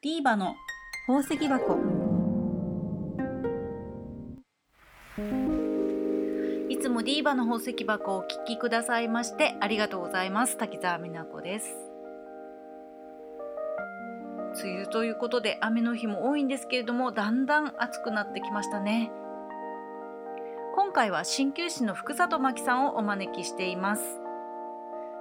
[0.00, 0.54] ディーバの
[1.08, 1.76] 宝石箱。
[6.68, 10.56] いつもディーバの宝石箱をお聞きくださいましてありがとうございます。
[10.56, 11.74] 滝沢美奈子です。
[14.62, 19.10] 梅雨ということで雨の日も多いんですけれどもだんだん暑くなってきましたね。
[20.76, 24.20] 今回は鍼灸師の福里真希さんをお招きしています。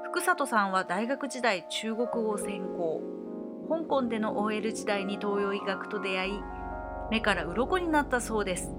[0.04, 3.27] 福里さんは大学時代中国語専攻。
[3.70, 6.42] 香港での OL 時代に東洋医学と出会い
[7.12, 8.76] 目から鱗になったそうです。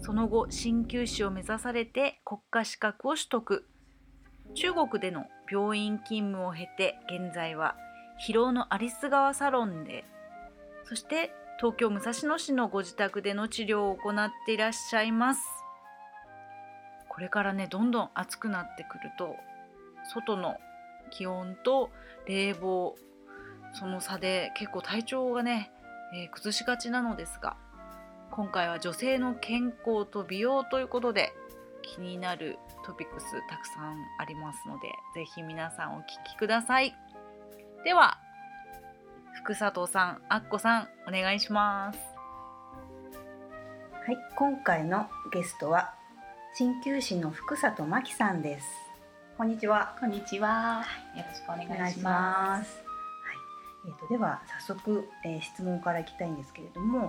[0.00, 3.66] その後鍼灸師を目指されて国家資格を取得。
[4.54, 7.76] 中国での病院勤務を経て現在は
[8.18, 10.04] 広尾のアリス川サロンで。
[10.84, 15.40] そして東京武蔵野市のご自宅での治療を行っていらっしゃいます。
[17.08, 19.36] これからねどんどん暑くなってくると
[20.12, 20.56] 外の
[21.10, 21.90] 気温と
[22.26, 22.96] 冷房
[23.74, 25.70] その差で結構体調がね、
[26.14, 27.56] えー、崩しがちなのですが
[28.30, 31.32] 今回は女性の健康と美容ということで
[31.82, 36.94] 気になるトピックスたくさんありますので是非皆さんお聞きください。
[37.84, 38.18] では
[39.42, 41.98] 福里さんあっこさんお願いします。
[44.06, 45.94] はい今回のゲストは
[46.58, 48.66] 鍼灸師の福里真希さんです。
[49.36, 49.96] こんにちは。
[50.00, 50.84] こんにちは。
[51.16, 52.83] よろしくお願いします
[53.86, 57.08] えーと、では早速、えー、質問からいきたいんですけれども、はい、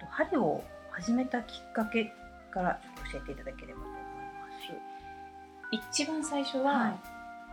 [0.00, 2.12] えーと、針を始めたきっかけ
[2.52, 2.80] から
[3.12, 5.94] 教えていただければと思います。
[6.00, 6.94] 一番最初は、はい、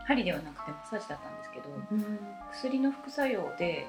[0.05, 2.19] 針ではなくてマッサージだったんですけど、うん、
[2.51, 3.87] 薬の副作用で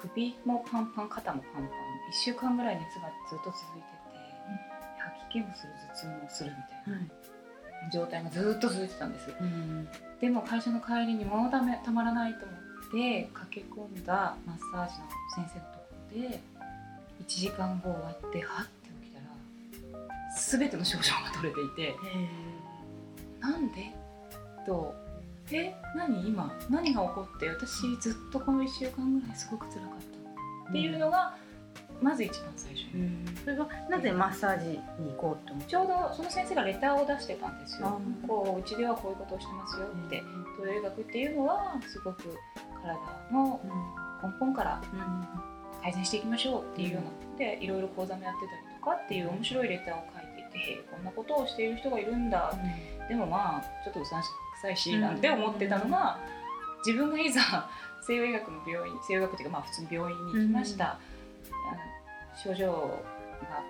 [0.00, 1.68] 首もパンパン肩もパンパン1
[2.12, 3.98] 週間ぐらい熱がずっと続いてて、
[4.98, 7.28] 吐き気もする頭痛もするみたいな。
[7.92, 9.88] 状態がずっと続いてたんです、うん、
[10.20, 16.40] でも会社の帰りにもうダメたまらないと思ってで駆け込んだマッサージの先生のところで
[17.20, 19.24] 1時間後終わってはって起きたら
[20.36, 21.94] 全ての症状が取れていて
[23.40, 23.94] なんで？
[24.66, 24.94] と。
[25.50, 26.52] え何今？
[26.68, 27.48] 何が起こって？
[27.48, 29.90] 私ずっとこの1週間ぐらいすごく辛かっ
[30.66, 31.34] たっていうのが、
[32.02, 33.10] まず一番最初に、
[33.44, 34.78] それはなぜマッサージに
[35.12, 37.48] 行こうと思ちょうどその先生がレターを出してた？
[37.48, 40.22] んですよ、こううちではこういうことをしてますよって、
[40.58, 42.36] 東洋医学っていうのはすごく
[42.94, 43.60] 体の
[44.22, 44.80] 根本から
[45.82, 52.52] 改善していきましょうっていうようなでいろいろ講座もやってたりとかっていう面白いレターを書いていてこんなことをしている人がいるんだ、
[53.08, 54.26] でもまあちょっとうさんく
[54.60, 56.18] さいしなんて思ってたのが
[56.84, 57.68] 自分がいざ
[58.06, 60.98] 西洋医学の病院西洋医学っていうかまあ普通に病院に行きました、
[62.42, 62.78] 症状が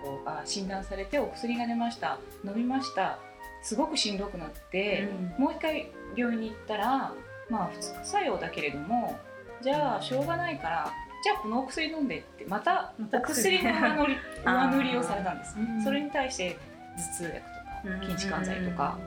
[0.03, 2.17] こうあ診断されてお薬が出ました。
[2.43, 3.19] 飲みました。
[3.61, 7.13] すごくしんどくなって、うん、もう一回病院に行ったら
[7.49, 9.19] まあ副作用だけれども
[9.61, 13.61] じゃあしょうがないからじゃあこのお薬飲んでってまたお薬。
[13.63, 14.15] の上塗り
[14.45, 16.57] 上塗りをされたんです、それに対して
[16.95, 18.97] 頭痛薬とか筋弛緩剤とか、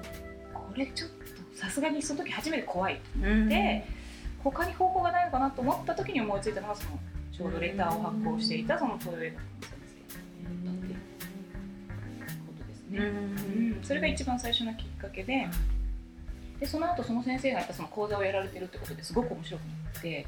[0.53, 3.85] これちょっとさすがにその時初めて怖いと思って、
[4.45, 6.99] 他に方法がないのかなと思った時に思いついたのがその
[7.33, 10.99] ちょうどレターを発行していたその東洋医学の先生だったっていう
[12.47, 15.49] ことですね、うん、それが一番最初のきっかけで。
[16.63, 20.25] でその後その先生がやっぱその講座をやられてるってことですごく面白くなって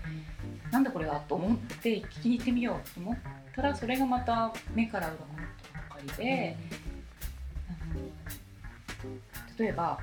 [0.72, 3.16] なんだこれはと思って聞きに行ってみようと思っ
[3.54, 6.56] たらそれがまた目から鱗になったばかりで、
[7.68, 10.00] あの例えば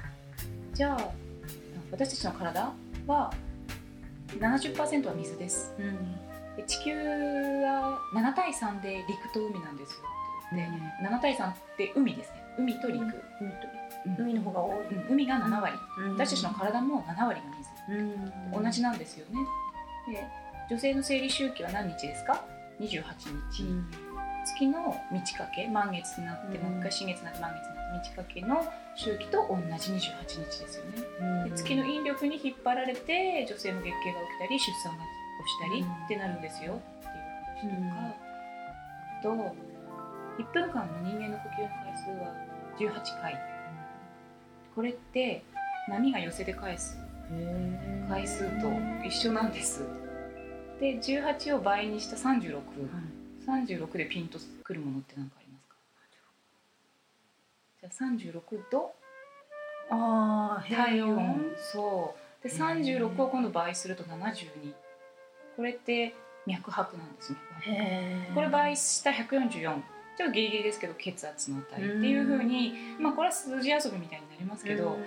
[0.74, 1.12] じゃあ
[1.92, 2.72] 私たちの体
[3.08, 3.34] は
[4.40, 6.16] 70%は水です、うん、
[6.56, 9.98] で地球は7対3で陸と海なんですよ
[10.48, 13.02] って言って、うん、7対3って海ですね海と陸、
[14.18, 15.78] 海の方が多い、海が7割、
[16.18, 17.46] 私たちの体も7割が
[17.90, 19.40] 水、同じなんですよね。
[20.14, 20.28] で
[20.70, 22.46] 女性の生理周期は何日ですか
[22.80, 23.04] ？28
[23.52, 23.66] 日、
[24.46, 36.80] 月の満ち欠け満月になって、もう一回新月になって満月になって満ち欠けの周期と同じ28日ですよね、で月の引力に引っ張られて女性の月経が起きたり出産が起きたりってなるんですよ。
[36.80, 38.16] っていう話
[39.22, 39.56] とか、と
[40.40, 42.34] 1分間の人間の呼吸の回数は
[42.78, 43.36] 18回。
[44.76, 45.44] これって
[45.90, 46.98] 波が寄せて返す。
[48.10, 48.70] 回数と
[49.06, 49.84] 一緒なんです。
[50.80, 52.62] で18を倍にした36、は
[53.62, 55.76] い、36でピンとくるものって何かありますか？
[57.82, 58.42] じゃあ36
[58.72, 58.94] 度
[59.92, 61.56] あ体温。
[61.72, 62.48] そう。
[62.48, 64.74] で36を今度倍すると72
[65.56, 66.16] これって
[66.48, 67.34] 脈拍なんです
[67.68, 68.32] ね。
[68.34, 69.80] これ倍した144
[70.18, 74.98] ちょっとギリギリですけど血圧の値っていうふうにまあこれは数字遊びみたいになりますけど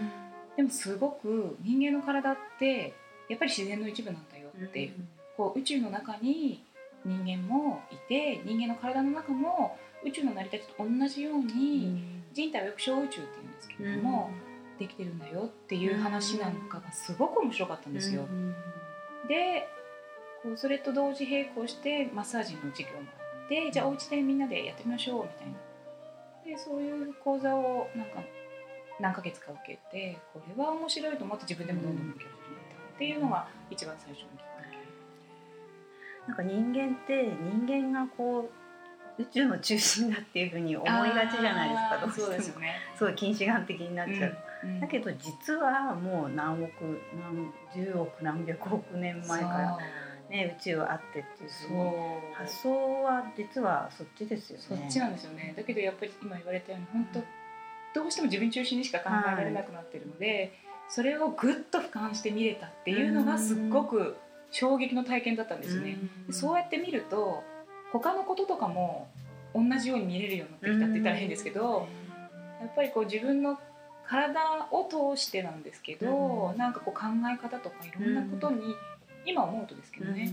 [0.56, 2.94] でもすごく人間の体って
[3.28, 4.94] やっぱり自然の一部なんだよっていう
[5.36, 6.62] こう宇宙の中に
[7.04, 12.04] 人間もいて人間の体の中も宇宙の成り立ちと同じように、
[12.34, 14.30] 人体はよく小宇宙っていうんですけれども、
[14.78, 18.26] できてるんだよっていう話なんかがすごく面白かったんですよ。
[19.28, 19.68] で
[20.42, 25.54] こうそれと同時並行してマッサージの授業もあってじゃあお家でみんなでやってみましょうみたいな。
[26.44, 28.22] でそういう講座をなんか
[29.00, 36.28] 何ヶ月か受けてこれは面白いと思って自分でもどんどん受け始めたっていうのが一番最初のきっかけ。
[36.28, 37.24] なんか人間って
[37.66, 38.50] 人間がこ
[39.18, 42.26] う宇宙の中心だっていうふうに思いがちじゃないですかどうしても。
[42.26, 42.74] そうですよね。
[42.96, 46.72] すごい近視眼的になっちゃう、うんだけど実はもう何億
[47.20, 49.78] 何十億何百億年前から、
[50.30, 52.34] ね、宇宙はあってっていうそう。
[52.34, 54.64] 発想は実はそっちですよね。
[54.68, 55.54] そっちなんですよね。
[55.56, 60.52] だけどやっぱり今言われたように本当どうしても自分中心にしか考えられなくなってるので、
[60.88, 64.16] それをぐっと俯瞰して見れたっていうのがすっごく
[64.50, 65.98] 衝撃の体験だったんですね。
[66.26, 67.42] でそうやって見ると
[67.92, 69.08] 他のこととかも
[69.54, 71.86] 同じように見れるようになってきたって言ったら変ですけど、
[72.60, 73.58] やっぱりこう自分の
[74.06, 74.84] 体を
[75.16, 76.58] 通してなんですけど、うん。
[76.58, 78.74] なんかこう考え方とかいろんなことに、
[79.26, 80.30] 今思うとですけどね、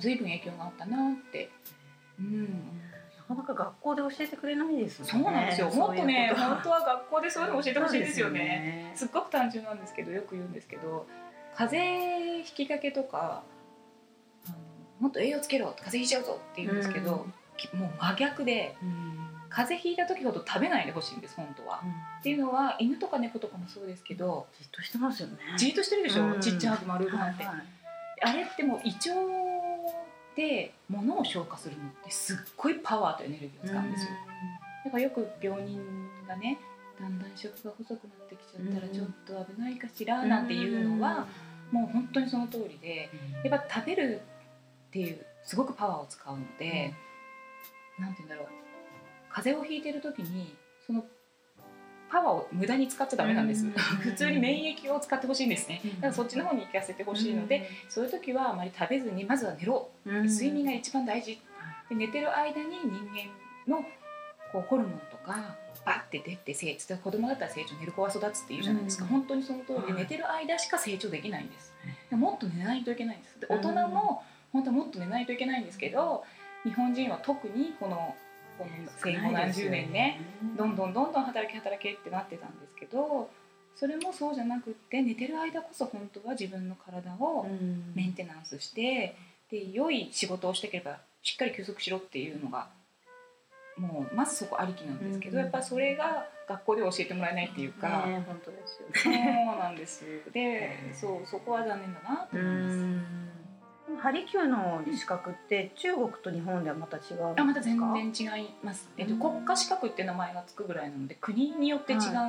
[0.00, 1.50] 随分影響があったなって。
[2.18, 2.80] うん
[3.28, 5.12] なかなか学校で教えてくれないですよね。
[5.12, 5.68] そうなんですよ。
[5.70, 8.38] もっとね、そういうこと本当は学校でそういうの教えてほしいですよね。
[8.38, 11.06] ねすっごく単純なんですけど、よく言うんですけど、
[11.56, 13.42] 風邪ひきかけとか、
[14.46, 14.56] あの
[15.00, 17.26] もっと栄養つけろ、風邪ひいちゃうぞって言うんですけど、
[17.56, 18.76] きもう真逆で、
[19.48, 21.82] 風邪ひいた時ほど食べないでほしいんです、本当は。
[22.20, 25.38] っていうのは、犬とか猫とかもそうですけど、じっとしてますよね。
[25.56, 27.42] じーっとしてるでしょ、うんちっちゃな丸くなって。
[27.42, 27.66] はいはい
[28.22, 29.10] あれってもう胃腸
[30.36, 34.10] で物を消化するのってすっごいパワーとエネルギーを使うんですよ。
[34.84, 35.80] だからよく病人
[36.28, 36.58] がね
[37.00, 38.92] だんだん食が細くなってきちゃったらうん。
[38.92, 41.26] ちょっと危ないかしらなんていうのは
[41.70, 43.10] もう本当にその通りで
[43.44, 44.20] やっぱ食べる
[44.88, 46.94] っていうすごくパワーを使うので、
[47.98, 48.46] なんて言うんだろう。
[49.30, 51.04] 風邪をひいてる時にその
[52.10, 55.80] パワーを無駄に使っちゃダメなんです、うん普通に免疫を使ってほしいんですね。
[55.84, 59.90] うんだからそっちの方に行かせてほしいので、そういう時はあまり食べずにまずは寝ろ。
[60.04, 61.38] うん睡眠が一番大事。
[61.88, 62.90] で寝てる間に人
[63.68, 63.84] 間の
[64.52, 69.94] こうホルモンとかバッて出て成長子供だったら成長寝る子は育つっていうじゃないですか、うん本当にその通りではい。
[69.94, 71.72] 寝てる間しか成長できないんです。
[72.10, 73.40] でもっと寝ないといけないんです。
[73.40, 76.24] で大人も本当はもっと寝ないといけないんですけど
[76.64, 78.14] 日本人は特にこの
[78.58, 78.70] この
[79.02, 80.20] 戦後何十年ね。
[80.56, 83.30] どんどんどんどん働け働けってなってたんですけど
[83.74, 87.46] それもそうじゃなくって寝てる間こそ本当は自分の体を
[87.94, 89.16] メンテナンスして
[89.50, 92.68] で良い仕事をしていければしっかり休息しろっていうのが
[93.76, 95.42] もうまずそこありきなんですけど、うん。
[95.42, 99.56] やっぱそれが学校では教えてもらえないっていうか、ね本当ですよそうね。
[99.58, 100.04] なんです。
[100.32, 103.25] でそうそこは残念だなとう思います。
[103.94, 107.34] んハリキューの資格って中国と日本ではまた違うんですか？
[107.38, 107.78] あまた全
[108.12, 109.20] 然違います、えっと、うん。
[109.20, 112.22] 国家資格って名前がつくぐらいなので国によって違うんですよ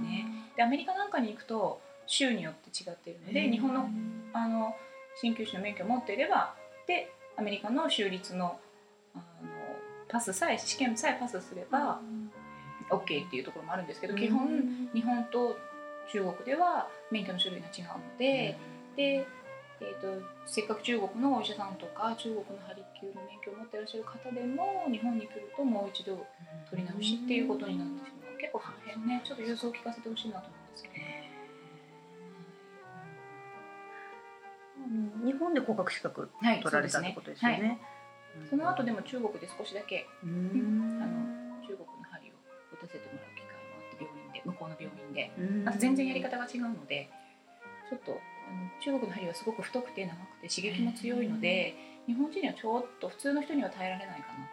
[0.00, 0.26] ね。
[0.56, 3.88] でアメリカなんかに行くと州によって違っているので日本の
[4.32, 4.74] あの
[5.22, 6.54] 鍼灸師の免許を持っていれば
[6.86, 8.58] でアメリカの州立の
[9.14, 9.22] あの
[10.08, 12.00] パスさえ試験さえパスすれば
[12.90, 15.56] OK っていうところもあるんですけど、基本日本と
[16.12, 18.58] 中国では免許の種類が違うので、
[18.96, 19.26] で、
[19.82, 26.24] えー、とせっかく中国のお医者さんとか中国のハリキューの免許を持っていらっしゃる方でも日本に来るともう一度
[26.70, 28.38] 取り直しっていうことになってしまう。
[28.38, 29.22] 結構その辺ね。
[29.22, 30.94] ちょっと融通を聞かせてほしいなと思うんですけど。
[30.94, 31.30] ね。
[35.22, 35.26] うん。
[35.26, 37.78] 日本で国家資格はい、取られたってことですよはいね。
[38.48, 40.98] その後でも中国で少しだけうん。
[41.02, 42.34] あの中国の針を
[42.74, 45.30] 打たせてもらう機会もあって病院で向こうの病院で。
[45.38, 45.68] うん。
[45.68, 47.08] あと全然やり方が違うので
[47.90, 48.18] ちょっと
[48.80, 51.74] 中国の針はすごく太くて長くて刺激も強いので
[52.06, 54.48] 日本人にはちょっと普通の人には耐えられないかな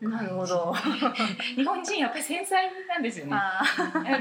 [0.00, 0.74] というなるほど。
[1.56, 3.32] 日本人やっぱり繊細なんですよね。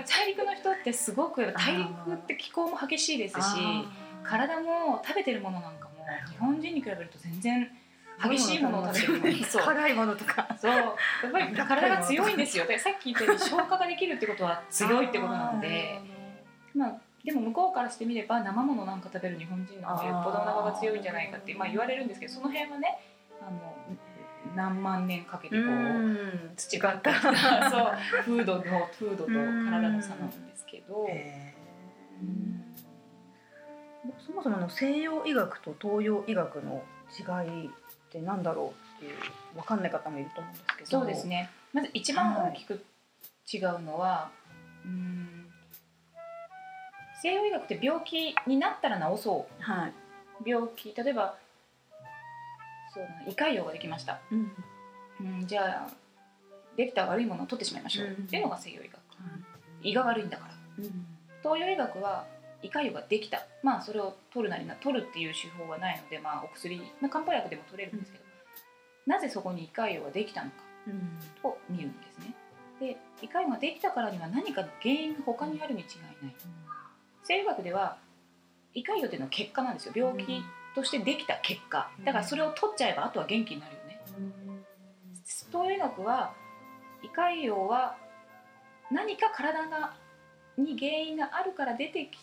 [0.08, 3.58] 大陸の人ってすごく大陸って気候も激しいですし
[4.24, 7.72] 体も食べてるものなんかも日本人に比べると全然
[8.22, 10.48] 激しいものを食べてる 辛いものとか。
[10.60, 10.72] そう。
[10.72, 10.84] や
[11.28, 12.66] っぱり体が強いんですよ。
[12.66, 16.02] でさっき言ったように消化ができるってことは強いってことなので
[16.75, 23.00] まあでも向こうからしてみれば生ものなんか食べる日本人の方がよっぽどお腹が強いんじゃないかってまあ言われるんですけどその辺はね
[23.42, 23.75] あの
[24.56, 27.92] 何万年かけてこううん培ってきた そう
[28.25, 31.08] 風土の風土と体の差なんですけど。
[34.20, 36.84] そもそもの西洋医学と東洋医学の
[37.18, 37.70] 違いっ
[38.10, 39.15] てなんだろうっていう
[39.56, 40.89] 分かんない方もいると思うんですけど。
[40.89, 41.25] そうです。
[41.25, 42.86] ねまず一番大きく
[43.51, 44.30] 違うのは、
[44.86, 45.43] うん
[47.24, 49.63] 西洋医学って病気になったら治そう。
[49.63, 49.94] はい。
[50.46, 51.38] 病気例えば
[52.94, 54.51] そうだな胃潰瘍ができました、うん。
[55.22, 55.94] うん、じゃあ
[56.75, 58.13] できた悪いものを取ってしまいましょう、うん。
[58.13, 59.00] っていうのが西洋医学。
[59.84, 60.53] 胃が悪いんだから。
[60.80, 61.06] うん。
[61.42, 62.25] 東洋医学は
[62.62, 63.46] 胃潰瘍ができた。
[63.63, 68.24] まあそれを取るなりな取るっていう手法はないので、まあ、お薬、まあ、漢方薬でも取れるんですけど、
[69.08, 70.89] なぜそこに胃潰瘍ができたのかう
[71.48, 71.50] ん。
[71.50, 72.36] を見るんですね。
[72.82, 76.36] で胃潰瘍ができたからには何かの原因が他にあるに違いない
[77.24, 77.98] 西洋医学では
[78.74, 79.94] 胃潰瘍っていうのは結果なんですよ。
[79.96, 80.44] 病気
[80.75, 81.89] としてできた結果。
[82.03, 84.01] だからそれを取っちゃえばあとは元気になるよね。
[85.51, 86.34] 東洋医学は
[87.03, 87.98] 胃潰瘍は
[88.92, 89.94] 何か体が
[90.58, 92.20] に原因があるから出てき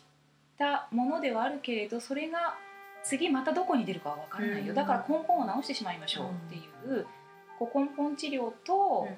[0.58, 2.56] たものではあるけれどそれが
[3.02, 4.74] 次またどこに出るかは分からないよ、うん。
[4.76, 7.06] だから根本を治してしまいましょうっていう、
[7.58, 9.08] こう根本治療と、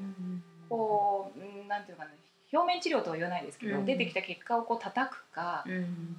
[0.68, 2.14] こううんなんていうのかな
[2.52, 3.84] 表面治療とは言わないですけど、うん。
[3.84, 6.16] 出てきた結果をこう叩くかうん。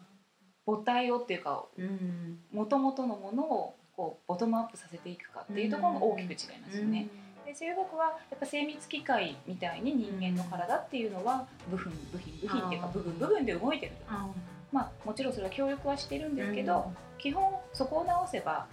[0.65, 2.39] 母体をっていうかうん。
[2.51, 7.07] もともとのものをこうボトムアップさせていくかっていうところが大きく違いますよね。
[7.45, 13.97] で生学はやっぱ精密機械みたいに人間の体っていうのは部分部品部品っていうか部分部分で動いてると。
[14.07, 14.27] あ
[14.71, 16.95] まあもちろんそれは協力はしてるんですけど、うん。
[17.19, 18.65] 基本そこを直せば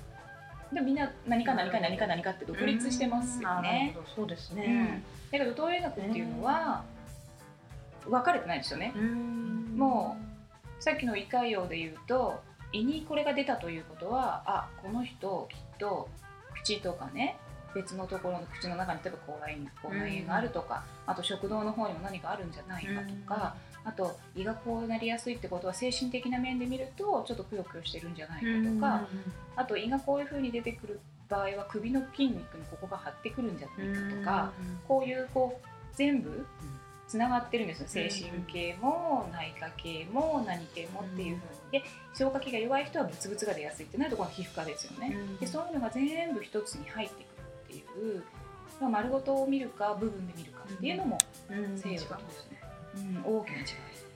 [0.73, 3.97] でみんな何か何か何か何かって独立してますよね。
[4.15, 4.59] そうですうん。
[4.59, 5.03] ね。
[5.33, 6.85] だけど東洋医学っていうのは
[8.11, 8.93] 分かれてないですよね。
[8.95, 9.75] うん。
[9.77, 10.17] も
[10.79, 12.41] さっきの胃潰瘍で言うと
[12.73, 16.09] 胃にこれが出たということはあこの人きっと
[16.63, 17.37] 口とかね
[17.75, 29.07] 別のところの口の中に例えば口内炎口内炎があるとか、あと食道の方にも何かあるんじゃないかとか、あと胃がこうなりやすいってことは精神的な面で見るとちょっとくよくよしてるんじゃないかとか、
[29.57, 34.53] あと胃がこういうふうに出てくる場合は首の筋肉にここが張ってくるんじゃないかとか、
[34.89, 36.45] こういうこう全部
[37.11, 37.89] つながってるんですよ。
[37.89, 41.81] 精神系も内科系も何系もっていうふうに。
[41.81, 45.17] で消化器が弱い人はブツブツが出やすいってなるとこの皮膚科ですよね。
[45.41, 47.25] でそういうのが全部一つに入って
[47.67, 48.23] くるっていう、
[48.81, 51.19] まあ、丸ごとを見るか部分で見るかっていうのも、
[51.51, 52.17] うん西洋ですね。
[52.95, 53.65] うん、大きな違い。
[53.65, 54.07] です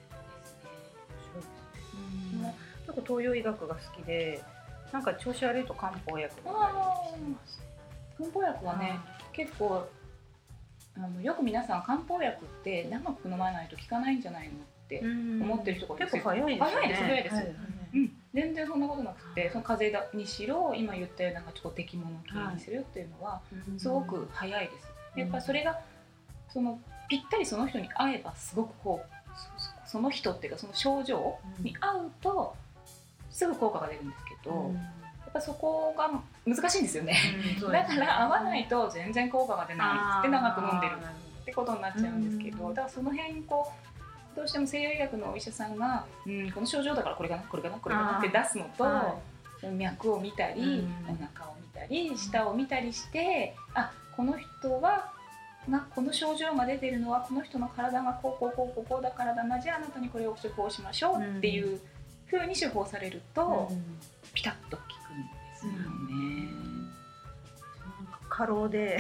[2.41, 2.55] ね。
[2.87, 4.41] 結構東洋医学が好きで、
[4.93, 7.61] なんか調子悪いと漢方薬飲んだりしてます。
[8.19, 9.01] 漢方薬はね、
[9.33, 9.89] 結構
[10.97, 14.57] あのよく皆さん漢方薬って長く飲まないと効かないんじゃないのっ
[14.89, 16.71] て、思ってる人が結構早いですね。
[16.71, 17.35] 早いです早いです。
[17.37, 17.55] はい
[17.95, 23.41] うん、全然そんなことなくてその風邪だにしろ今言ったようなちょっと適物系にするっていうのは
[23.79, 24.93] すごく早いです。
[25.17, 25.81] やっぱりそれが
[26.49, 29.15] そのぴったりその人に合えばすごくこう
[29.87, 32.57] そその人っていうかその症状に合うと
[33.31, 34.59] すぐ効果が出るんですけど、や
[35.04, 35.04] っ
[35.35, 36.11] ぱそこが
[36.47, 37.17] 難しいんですよね。
[37.61, 40.93] だから合わないと全然効果が出ないって長く飲んでる
[41.43, 43.71] ってことになっちゃうんですけど、うんだからその辺こ
[44.35, 49.17] うどうしても西洋医学のお医者さんが、うん、この症状だからこれかなこれかなこれかなって出すのと、は
[49.73, 50.89] 脈を見たり、うん。
[51.09, 55.13] お腹を見たり舌を見たりしてあこの人は
[55.69, 61.81] なこの症状が出てるのはこの人の体がこうこうこうこうこうだからだなじゃああなたにこれを処方しましょうっていう
[62.27, 63.71] ふうに処方されると、
[64.33, 64.83] ピタッと効
[68.37, 68.99] 過労で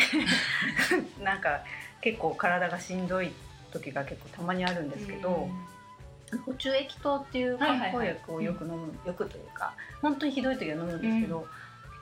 [1.20, 1.62] なんか
[2.00, 3.32] 結構体がしんどい
[3.72, 5.48] 時が結構たまにあるんですけど、
[6.46, 11.42] 補充液糖っていう漢方薬をよく飲む、よくというか本当にひどい時は飲むんですけど、うん。
[11.42, 11.50] 結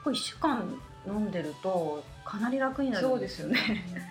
[0.03, 3.07] 構1週間飲んでるとかなり楽になる。
[3.15, 3.59] んですよね。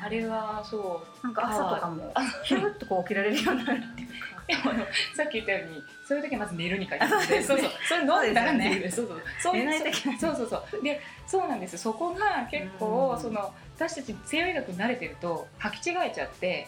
[0.04, 1.26] あれはそう。
[1.26, 2.12] なんか朝とかも
[2.44, 4.08] ヒュルッとこう起きられるようになるっていう。
[4.08, 4.70] か。
[5.16, 7.14] さっき言ったようにそういう時はまず寝るに限って。
[7.14, 7.70] あそうそうそう。
[7.88, 9.06] それ飲んだら寝るそう。
[9.06, 9.54] そうそう。
[9.54, 10.18] 寝ないといけない。
[10.18, 10.82] そうそうそう。
[10.82, 13.22] でそうなんですそこが結構うん。
[13.22, 16.66] その私たち西洋医学に慣れてると履き違えちゃって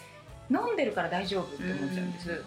[0.49, 2.45] 飲んでるから大丈夫って思っちゃうんです、うん。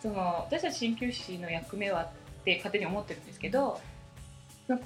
[0.00, 3.80] その私たち鍼灸師の役目はって勝手に思ってるんですけど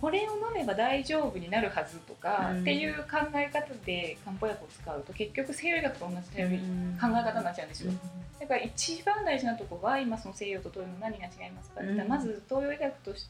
[0.01, 2.61] これを飲めば大丈夫になるはずとか、うん。
[2.63, 7.93] っていう考え方で漢方薬を使うと結局西洋医学と同じ考え方になっちゃうんですよ、
[8.41, 12.11] だから一番大事なところは今その西洋と東洋の何が違いますかって言ったら、うん。
[12.11, 13.29] まず東洋医学とし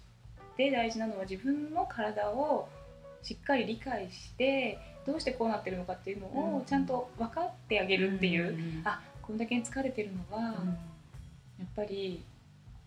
[0.56, 2.68] て大事なのは自分の体を
[3.22, 6.54] しっかり理解してどうしてこうなってるのかっていうのうん。
[6.56, 8.82] をちゃんと分かってあげるっていう、ん。
[8.84, 10.42] あこんだけ疲れてるのは、
[11.58, 12.22] やっぱり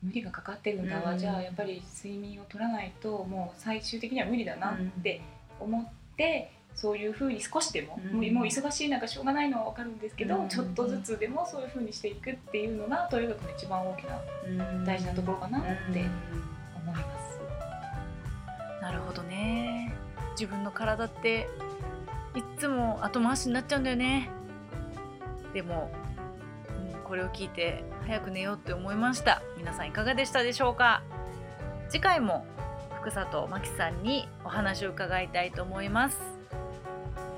[0.02, 1.18] 無理がかかってるんだわ、うん。
[1.18, 5.22] じゃあやっぱり睡眠を取らないともう最終的には無理だなって
[5.60, 6.52] 思って。
[6.76, 8.34] そういうふうに少しでも、うん。
[8.34, 10.48] もう忙しい中しょうがないのは分かるんですけど、うん。
[10.48, 14.22] ちょっとずつでもそういうふうにしていくっていうのが東洋学の一番大きな
[14.86, 17.42] 大事なところかなって思います。
[18.82, 19.94] なるほどね。
[20.40, 21.50] 自分の体って
[22.34, 24.30] いっつも後回しになっちゃうんだよね。
[25.54, 25.99] でも、うん、
[27.10, 29.42] これを聞いて早く寝ようって思いました。
[29.58, 31.02] 皆さんいかがでしたでしょうか？
[31.90, 32.46] 次回も
[33.02, 36.20] 福里真希さんにお話を伺いたいと思います。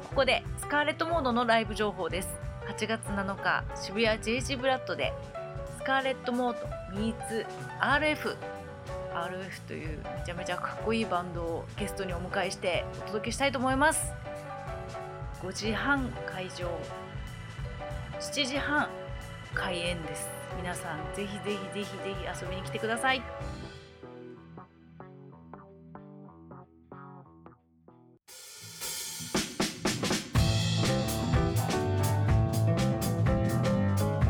[0.10, 2.28] ここでスカーレットモードのライブ情報です。
[2.68, 5.14] 8月7日渋谷 JG ブラッドで
[5.78, 7.46] スカーレットモード meets
[7.80, 8.36] RF
[9.14, 14.12] RF というめちゃめちゃかっこいいバンドをゲストにお迎えしてお届けしたいと思います。
[15.42, 16.68] 5時半会場。
[18.20, 18.90] 7時半
[19.54, 20.30] 開演です。
[20.58, 23.22] 皆さんぜひぜひぜひぜひ遊びに来てください。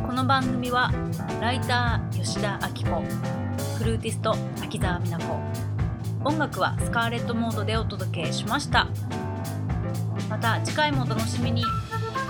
[0.06, 0.92] この番組は
[1.42, 3.02] ライター吉田明子
[3.78, 5.40] フルーティスト秋澤美奈子。
[6.24, 8.88] 音楽はスカーレットモードでお届けしました。
[10.30, 11.64] また次回もお楽しみに。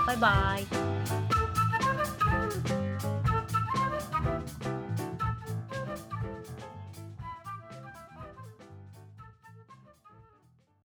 [0.08, 0.81] バイバイ。